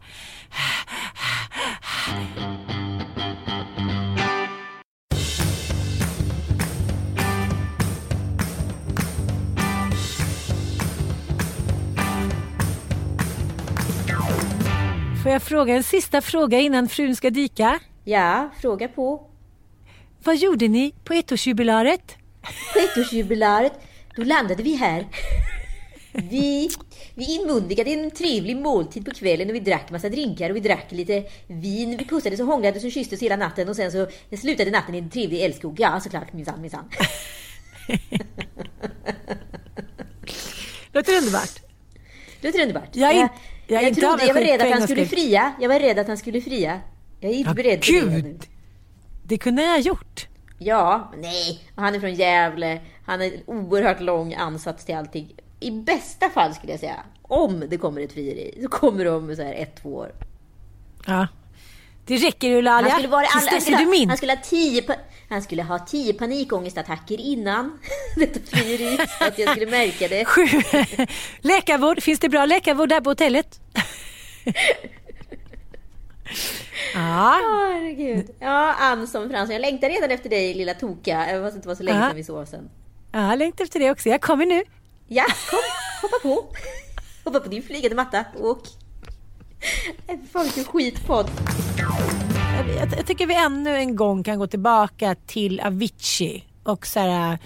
[2.14, 2.81] ah, ah,
[15.22, 17.80] Får jag fråga en sista fråga innan frun ska dyka?
[18.04, 19.26] Ja, fråga på.
[20.24, 22.16] Vad gjorde ni på ettårsjubilaret?
[22.72, 23.72] På ettårsjubilaret,
[24.16, 25.06] då landade vi här.
[26.12, 26.70] Vi,
[27.14, 30.86] vi inmundigade en trevlig måltid på kvällen och vi drack massa drinkar och vi drack
[30.92, 31.96] lite vin.
[31.96, 34.06] Vi pussades och hånglades och kysstes hela natten och sen så
[34.36, 35.80] slutade natten i en trevlig älskog.
[35.80, 36.32] Ja, såklart.
[36.32, 36.90] Minsann, minsann.
[40.92, 41.62] Låter underbart.
[42.40, 42.96] Låter underbart.
[42.96, 43.28] Jag är
[43.72, 45.18] jag inte trodde, jag var rädd att han skulle skull.
[45.18, 45.52] fria.
[45.60, 46.80] Jag var rädd att han skulle fria.
[47.20, 48.38] Jag är inte Ja, beredd på det nu.
[49.24, 50.28] Det kunde jag ha gjort.
[50.58, 51.60] Ja, nej.
[51.76, 52.80] Han är från Gävle.
[53.06, 55.34] Han har oerhört lång ansats till allting.
[55.60, 59.36] I bästa fall skulle jag säga, om det kommer ett frieri, så kommer det om
[59.36, 60.12] så här ett, två år.
[61.06, 61.26] Ja.
[62.12, 62.90] Det räcker Eulalia.
[62.90, 64.82] Han skulle, vara alla, han, skulle ha, han, skulle ha tio,
[65.28, 67.78] han skulle ha tio panikångestattacker innan
[68.16, 70.24] detta frieri, så att jag skulle märka det.
[70.24, 70.42] Sju.
[71.40, 72.02] Läkarvård.
[72.02, 73.60] Finns det bra läkarvård där på hotellet?
[76.94, 77.40] ja.
[77.42, 78.30] Herregud.
[78.40, 79.52] Ja, Ann som Fransson.
[79.52, 81.26] Jag längtar redan efter dig, lilla toka.
[81.26, 82.06] Även fast det inte var så länge Ja.
[82.06, 82.70] sedan vi sov sen.
[83.12, 84.08] ja, jag längtar efter det också.
[84.08, 84.62] Jag kommer nu.
[85.08, 85.58] Ja, kom.
[86.02, 86.46] Hoppa på.
[87.24, 88.24] Hoppa på din flygande matta.
[88.40, 88.62] Åk.
[90.32, 91.30] Fan vilken skitpodd.
[92.56, 97.00] Jag, jag, jag tycker vi ännu en gång kan gå tillbaka till Avicii och så
[97.00, 97.38] här,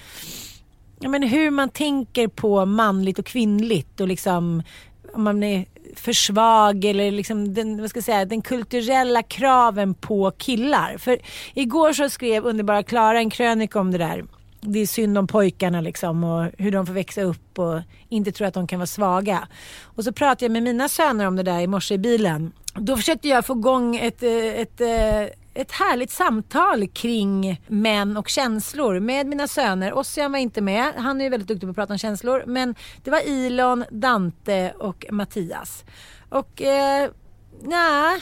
[1.00, 4.62] jag menar, hur man tänker på manligt och kvinnligt och liksom
[5.12, 9.94] om man är för svag eller liksom den, vad ska jag säga, den kulturella kraven
[9.94, 10.98] på killar.
[10.98, 11.18] För
[11.54, 14.24] igår så skrev underbara Klara en krönika om det där.
[14.60, 18.48] Det är synd om pojkarna liksom och hur de får växa upp och inte tror
[18.48, 19.48] att de kan vara svaga.
[19.82, 22.52] Och så pratade jag med mina söner om det där i morse i bilen.
[22.74, 25.22] Då försökte jag få igång ett, eh, ett, eh,
[25.54, 29.92] ett härligt samtal kring män och känslor med mina söner.
[29.92, 32.44] Ossian var inte med, han är ju väldigt duktig på att prata om känslor.
[32.46, 35.84] Men det var Ilon, Dante och Mattias.
[36.28, 37.10] Och eh,
[37.62, 38.20] nej,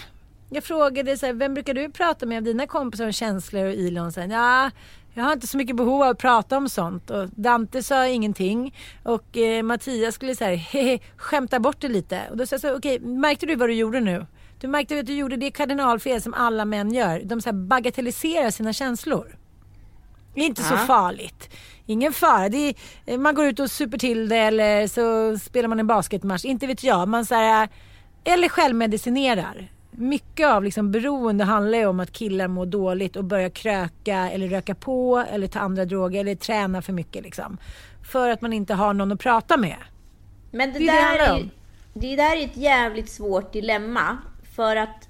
[0.51, 3.65] jag frågade så här, vem brukar du prata med av dina kompisar om känslor?
[3.65, 4.71] Och Ilon sa, ja,
[5.15, 7.11] jag har inte så mycket behov av att prata om sånt.
[7.11, 8.75] Och Dante sa ingenting.
[9.03, 12.23] Och eh, Mattias skulle så här, hehe, skämta bort det lite.
[12.31, 14.27] Och då sa jag så, okej, märkte du vad du gjorde nu?
[14.61, 17.21] Du märkte att du gjorde det kardinalfel som alla män gör.
[17.25, 19.37] De så här bagatelliserar sina känslor.
[20.35, 21.51] Det är inte så farligt.
[21.87, 22.49] Ingen fara.
[22.49, 22.75] Det
[23.07, 26.45] är, man går ut och super till det eller så spelar man en basketmatch.
[26.45, 27.09] Inte vet jag.
[27.09, 27.69] Man så här,
[28.25, 29.71] eller självmedicinerar.
[29.97, 34.49] Mycket av liksom beroende handlar ju om att killar mår dåligt och börjar kröka eller
[34.49, 37.59] röka på eller ta andra droger eller träna för mycket liksom.
[38.11, 39.77] För att man inte har någon att prata med.
[40.51, 41.51] Men det, Det är det det där handlar är,
[41.95, 44.19] det där är ett jävligt svårt dilemma.
[44.57, 45.09] För att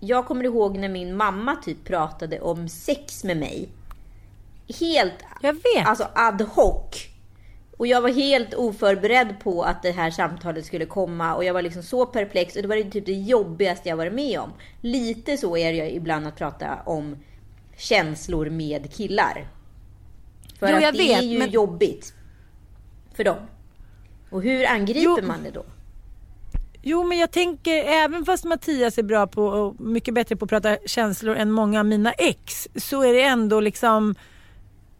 [0.00, 3.68] jag kommer ihåg när min mamma typ pratade om sex med mig.
[4.80, 5.86] Helt Jag vet.
[5.86, 7.11] alltså ad hoc.
[7.82, 11.62] Och jag var helt oförberedd på att det här samtalet skulle komma och jag var
[11.62, 14.52] liksom så perplex och det var det typ det jobbigaste jag varit med om.
[14.80, 17.16] Lite så är jag ibland att prata om
[17.76, 19.46] känslor med killar.
[20.58, 22.14] För Jo, att det vet, är ju men- jobbigt
[23.14, 23.36] för dem.
[24.30, 25.26] Och hur angriper Jo.
[25.26, 25.64] man det då?
[26.82, 30.48] Jo men jag tänker även fast Mattias är bra på och mycket bättre på att
[30.48, 34.14] prata känslor än många av mina ex så är det ändå liksom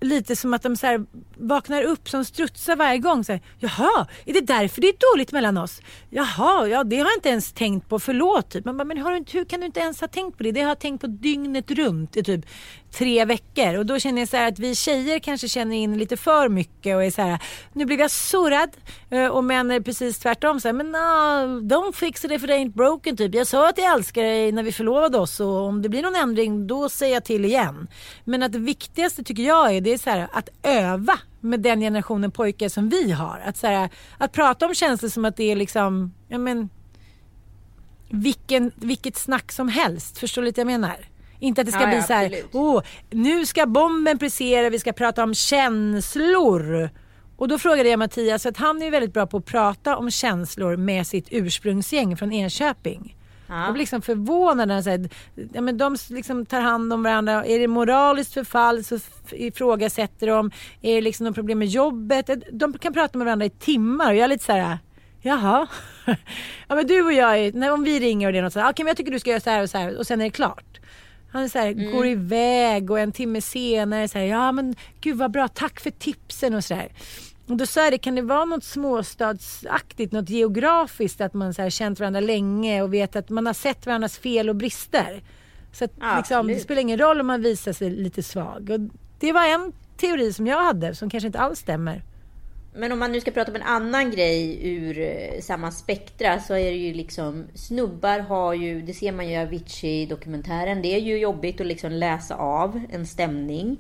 [0.03, 3.25] lite som att de så här vaknar upp som strutsar varje gång.
[3.25, 5.81] Så här, Jaha, är det därför det är dåligt mellan oss?
[6.11, 8.51] Jaha, ja det har jag inte ens tänkt på, förlåt.
[8.51, 8.65] Typ.
[8.65, 10.53] Man bara, men har du, hur kan du inte ens ha tänkt på det?
[10.53, 12.47] Det har jag tänkt på dygnet runt i typ
[12.93, 13.79] tre veckor.
[13.79, 16.97] Och då känner jag så här att vi tjejer kanske känner in lite för mycket
[16.97, 18.71] och är så här, nu blev jag surrad.
[19.11, 20.61] Eh, och män är precis tvärtom.
[20.61, 23.35] Så här, men ah, no, don't fix it if it ain't broken typ.
[23.35, 26.17] Jag sa att jag älskar dig när vi förlovade oss och om det blir någon
[26.17, 27.89] ändring då säger jag till igen.
[28.25, 31.81] Men att det viktigaste tycker jag är, det är så här, att öva med den
[31.81, 33.43] generationen pojkar som vi har.
[33.47, 36.69] Att, så här, att prata om känslor som att det är liksom, ja men
[38.09, 40.19] vilken, vilket snack som helst.
[40.19, 40.97] Förstår du lite vad jag menar?
[41.43, 44.79] Inte att det ska Ja, bli ja, så här, åh, nu ska bomben brisera, vi
[44.79, 46.91] ska prata om känslor.
[47.37, 49.97] Och då frågade jag Mattias, för att han är ju väldigt bra på att prata
[49.97, 53.17] om känslor med sitt ursprungsgäng från Enköping.
[53.47, 53.55] Ja.
[53.55, 55.09] Jag blev liksom förvånad när han säger,
[55.53, 57.45] ja, men de liksom tar hand om varandra.
[57.45, 58.99] Är det moraliskt förfall så
[59.31, 60.51] ifrågasätter de.
[60.83, 62.31] Är det liksom något problem med jobbet?
[62.53, 64.79] De kan prata med varandra i timmar och jag är lite så här,
[65.21, 65.67] jaha.
[66.69, 68.61] ja men du och jag, är, när, om vi ringer och det är något så
[68.61, 70.21] här, okej men jag tycker du ska göra så här och så här och sen
[70.21, 70.72] är det klart.
[71.33, 75.49] Han så här, går iväg och en timme senare här, ja men gud vad bra,
[75.49, 76.93] tack för tipsen och så där.
[77.47, 81.63] Och då sa jag det, kan det vara något småstadsaktigt, något geografiskt att man så
[81.63, 85.23] här, känt varandra länge och vet att man har sett varandras fel och brister.
[85.73, 88.71] Så att, Ja, liksom, det spelar ingen roll om man visar sig lite svag.
[88.71, 88.81] Och
[89.21, 92.03] det var en teori som jag hade som kanske inte alls stämmer.
[92.75, 96.55] Men om man nu ska prata om en annan grej ur eh, samma spektra så
[96.55, 100.99] är det ju liksom snubbar har ju, det ser man ju i Avicii-dokumentären, det är
[101.01, 103.77] ju jobbigt att liksom läsa av en stämning.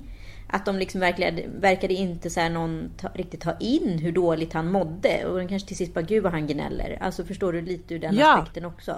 [0.48, 4.52] Att de liksom verkade, verkade inte så här någon ta, riktigt ta in hur dåligt
[4.52, 5.24] han mådde.
[5.26, 6.98] Och den kanske till sist bara, gud vad han gnäller.
[7.00, 8.38] Alltså förstår du lite ur den Ja.
[8.38, 8.96] aspekten också.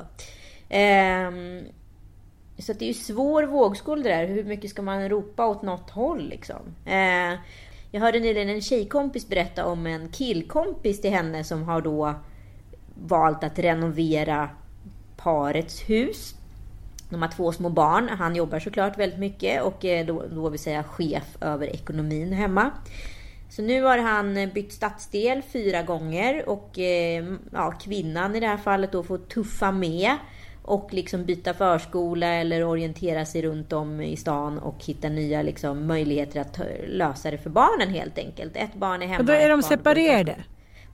[0.69, 1.63] Ehm,
[2.59, 4.27] så det är ju svår vågskål det där.
[4.27, 6.61] Hur mycket ska man ropa åt något håll liksom?
[6.87, 7.39] Eh,
[7.95, 12.15] jag hörde nyligen en tjejkompis berätta om en killkompis till henne som har då
[12.95, 14.49] valt att renovera
[15.17, 16.35] parets hus.
[17.11, 18.09] De har två små barn.
[18.09, 22.71] Han jobbar såklart väldigt mycket och är då, då vill säga chef över ekonomin hemma.
[23.49, 28.47] Så nu har han eh, bytt stadsdel fyra gånger och eh, ja, kvinnan i det
[28.47, 30.13] här fallet då får tuffa med
[30.65, 35.87] och liksom byta förskola eller orientera sig runt om i stan och hitta nya liksom,
[35.87, 38.57] möjligheter att lösa det för barnen helt enkelt.
[38.57, 39.19] Ett barn är hemma.
[39.19, 40.37] Och då är de separerade?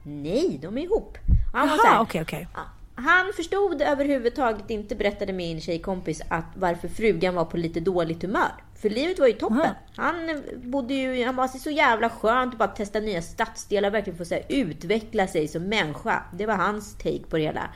[0.02, 1.18] Nej, de är ihop.
[1.52, 2.48] Och han Jaha, okej, okej.
[2.54, 2.60] Ja,
[2.94, 8.52] Han förstod överhuvudtaget inte, berättade min tjejkompis, att varför frugan var på lite dåligt humör.
[8.82, 9.58] För livet var ju toppen.
[9.58, 9.74] Aha.
[9.96, 14.24] Han bodde ju, han var så jävla skönt att bara testa nya stadsdelar, verkligen få
[14.24, 16.22] så här, utveckla sig som människa.
[16.32, 17.70] Det var hans take på det hela.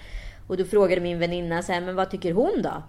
[0.46, 2.82] Och då frågade min väninna så här, men vad tycker hon då?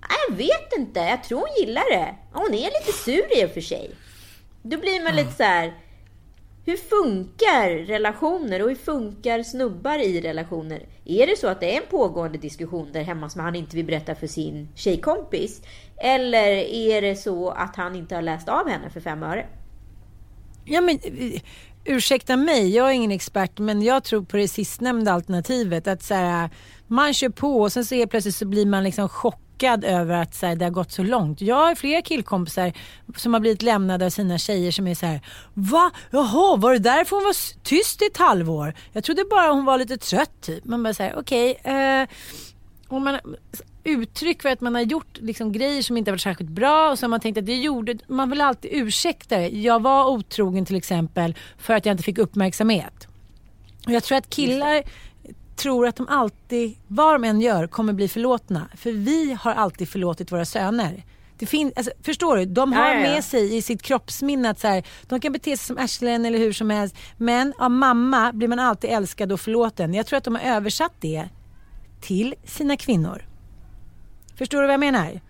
[0.00, 2.14] "Nej, Jag vet inte, jag tror hon gillar det.
[2.32, 3.90] Hon är lite sur i och för sig.
[4.62, 5.74] Då blir man lite så här.
[6.66, 10.86] Hur funkar relationer och hur funkar snubbar i relationer?
[11.04, 13.84] Är det så att det är en pågående diskussion där hemma som han inte vill
[13.86, 15.62] berätta för sin tjejkompis?
[15.96, 19.46] Eller är det så att han inte har läst av henne för fem öre?
[20.64, 21.40] Ja, men, eh,
[21.84, 25.86] ursäkta mig, jag är ingen expert men jag tror på det sistnämnda alternativet.
[25.86, 26.50] Att så här,
[26.90, 30.34] man kör på och sen så helt plötsligt så blir man liksom chockad över att
[30.34, 31.40] så här, det har gått så långt.
[31.40, 32.72] Jag har flera killkompisar
[33.16, 35.20] som har blivit lämnade av sina tjejer som är så här.
[35.54, 35.90] Va?
[36.10, 38.74] Jaha, var det därför hon var tyst i ett halvår?
[38.92, 40.64] Jag trodde bara hon var lite trött typ.
[40.64, 41.60] Man bara säger okej.
[41.64, 42.08] eh,
[42.98, 43.18] man
[43.84, 46.98] uttryck för att man har gjort liksom grejer som inte har varit särskilt bra och
[46.98, 49.48] så har man tänkt att det gjorde, man vill alltid ursäkta det.
[49.48, 53.06] Jag var otrogen till exempel för att jag inte fick uppmärksamhet.
[53.86, 54.82] Och jag tror att killar
[55.60, 58.68] tror att de alltid, vad de än gör, kommer bli förlåtna.
[58.76, 61.04] För vi har alltid förlåtit våra söner.
[61.38, 62.44] Det fin- alltså, förstår du?
[62.44, 63.00] De har Ja, ja, ja.
[63.12, 66.38] med sig i sitt kroppsminne att så här, de kan bete sig som arslen eller
[66.38, 66.94] hur som helst.
[67.16, 69.94] Men av mamma blir man alltid älskad och förlåten.
[69.94, 71.28] Jag tror att de har översatt det
[72.00, 73.22] till sina kvinnor.
[74.36, 75.20] Förstår du vad jag menar?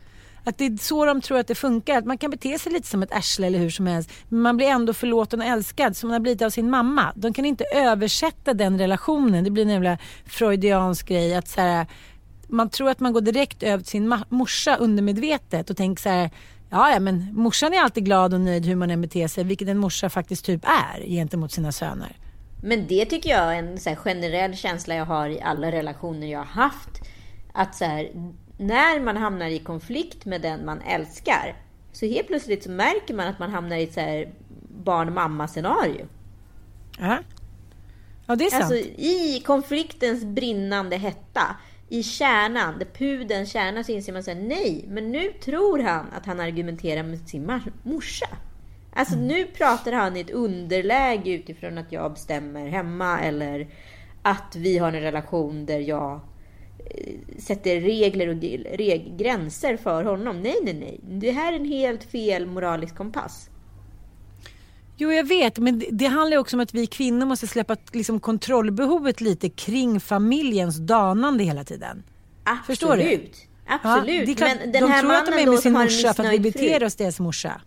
[0.44, 1.98] Att det är så de tror att det funkar.
[1.98, 4.10] Att man kan bete sig lite som ett arsle eller hur som helst.
[4.28, 7.12] Men man blir ändå förlåten och älskad som man har blivit av sin mamma.
[7.16, 9.44] De kan inte översätta den relationen.
[9.44, 11.34] Det blir en jävla freudiansk grej.
[11.34, 11.86] Att så här,
[12.48, 16.30] man tror att man går direkt över till sin morsa undermedvetet och tänker så här.
[16.70, 19.44] Ja, ja, men morsan är alltid glad och nöjd hur man än beter sig.
[19.44, 22.16] Vilket en morsa faktiskt typ är gentemot sina söner.
[22.62, 26.26] Men det tycker jag är en så här generell känsla jag har i alla relationer
[26.26, 26.90] jag har haft.
[27.52, 28.10] Att så här,
[28.60, 31.56] när man hamnar i konflikt med den man älskar
[31.92, 34.32] så helt plötsligt så märker man att man hamnar i ett så här
[34.84, 36.06] barn-mamma-scenario.
[36.98, 37.18] Ja,
[38.26, 38.62] ja det är sant.
[38.62, 41.56] Alltså i konfliktens brinnande hetta,
[41.88, 46.06] i kärnan, det pudelns kärna så inser man så här, nej, men nu tror han
[46.16, 48.26] att han argumenterar med sin morsa.
[48.92, 53.68] Alltså nu pratar han i ett underläge utifrån att jag bestämmer hemma eller
[54.22, 56.20] att vi har en relation där jag
[57.38, 60.42] sätter regler och reg- gränser för honom.
[60.42, 61.00] Nej, nej, nej.
[61.02, 63.50] Det här är en helt fel moralisk kompass.
[64.96, 69.20] Jo, jag vet, men det, handlar också om att vi kvinnor måste släppa liksom, kontrollbehovet
[69.20, 72.02] lite kring familjens danande hela tiden.
[72.44, 72.66] Absolut.
[72.66, 73.20] Förstår du?
[73.66, 74.20] Absolut.
[74.20, 76.14] Ja, det är klart, men den de här tror att de är med sin morsa
[76.14, 77.60] för att vi beter oss deras morsa.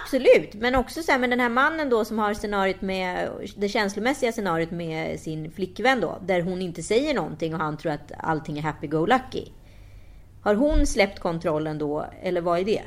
[0.00, 3.68] Absolut, men också så här, men den här mannen då som har scenariot med det
[3.68, 8.12] känslomässiga scenariot med sin flickvän då, där hon inte säger någonting och han tror att
[8.18, 9.48] allting är happy-go-lucky.
[10.42, 12.82] Har hon släppt kontrollen då, eller vad är det?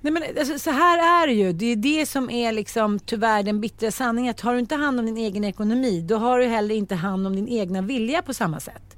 [0.00, 1.52] Nej, men, alltså, så här är det ju.
[1.52, 4.30] Det är det som är liksom, tyvärr den bittra sanningen.
[4.30, 7.26] Att har du inte hand om din egen ekonomi, då har du heller inte hand
[7.26, 8.93] om din egna vilja på samma sätt.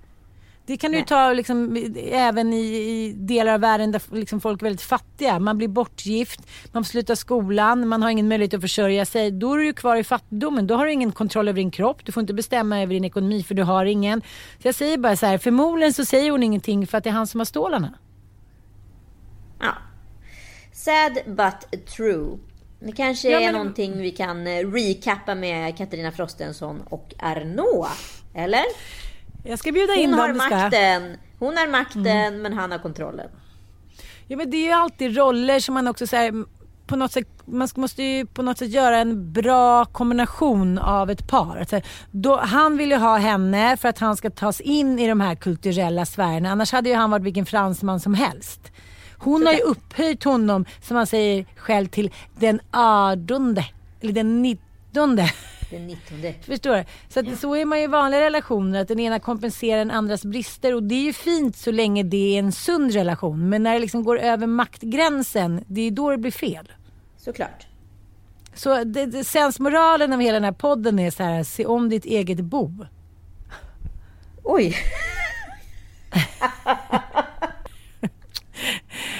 [0.66, 1.08] Det kan du ju Nej.
[1.08, 1.76] ta liksom,
[2.10, 5.38] även i, i delar av världen där liksom, folk är väldigt fattiga.
[5.38, 6.40] Man blir bortgift,
[6.72, 9.30] man får sluta skolan, man har ingen möjlighet att försörja sig.
[9.30, 10.66] Då är du ju kvar i fattigdomen.
[10.66, 12.04] Då har du ingen kontroll över din kropp.
[12.04, 14.20] Du får inte bestämma över din ekonomi för du har ingen.
[14.62, 17.14] Så jag säger bara så här, förmodligen så säger hon ingenting för att det är
[17.14, 17.94] han som har stålarna.
[19.60, 19.72] Ja.
[20.72, 22.38] Sad but true.
[22.80, 27.86] Det kanske Ja, är men- någonting vi kan eh, recappa med Katarina Frostenson och Arnaud.
[28.34, 28.62] Eller?
[29.48, 30.20] Jag ska bjuda in Hon dem.
[30.20, 30.62] har det jag.
[30.62, 33.28] makten, hon har makten men han har kontrollen.
[34.28, 36.44] Ja men det är ju alltid roller som man också så här,
[36.86, 41.28] på något sätt, man måste ju på något sätt göra en bra kombination av ett
[41.28, 41.56] par.
[41.56, 41.80] Alltså,
[42.10, 45.34] då, han vill ju ha henne för att han ska tas in i de här
[45.34, 46.50] kulturella sfärerna.
[46.50, 48.60] Annars hade ju han varit vilken fransman som helst.
[49.18, 53.64] Hon har ju upphöjt honom, som han säger själv, till den artonde.
[54.00, 55.30] Eller den nittonde.
[55.70, 56.34] Den 19.
[56.42, 56.84] Förstår du?
[57.08, 60.24] Så, att, så är man ju i vanliga relationer, att den ena kompenserar den andras
[60.24, 60.74] brister.
[60.74, 63.48] Och det är ju fint så länge det är en sund relation.
[63.48, 66.72] Men när det liksom går över maktgränsen, det är då det blir fel.
[67.16, 67.66] Såklart.
[68.54, 72.04] Så det, det, sensmoralen av hela den här podden är så här, se om ditt
[72.04, 72.86] eget bo.
[74.44, 74.76] Oj.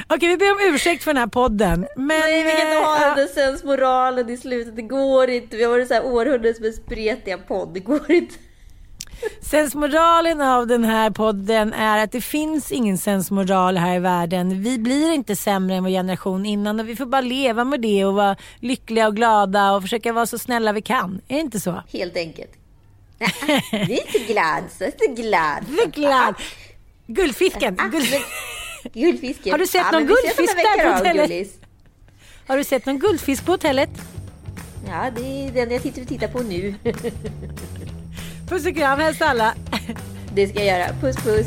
[0.09, 1.87] Okej, vi ber om ursäkt för den här podden.
[1.97, 4.77] Men, Nej, vi kan inte ha eh, den där sensmoralen i slutet.
[4.77, 5.57] Det går inte.
[5.57, 7.75] Vi har varit så här århundradets mest spretiga podd.
[7.75, 8.35] Det går inte.
[9.43, 14.63] Sensmoralen av den här podden är att det finns ingen sensmoral här i världen.
[14.63, 18.05] Vi blir inte sämre än vår generation innan och vi får bara leva med det
[18.05, 21.21] och vara lyckliga och glada och försöka vara så snälla vi kan.
[21.29, 21.83] Är det inte så?
[21.93, 22.51] Helt enkelt.
[23.71, 25.65] Vi är inte glad, så är inte glad.
[25.69, 26.35] Vi är glad.
[27.07, 27.77] Guldfisken.
[28.93, 29.05] Guld...
[29.07, 29.53] Guldfisken.
[29.53, 31.49] Har du sett någon guldfisk där på hotellet?
[32.47, 33.91] Har du sett någon guldfisk på hotellet?
[34.89, 36.74] Ja, det är den jag tittar, tittar på nu.
[38.49, 39.55] Puss och kram, hälsa alla.
[40.34, 40.93] Det ska jag göra.
[41.01, 41.47] Puss puss.